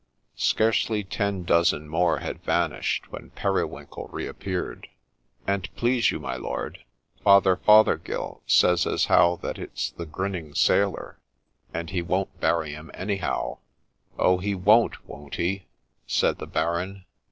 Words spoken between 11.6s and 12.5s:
and he won't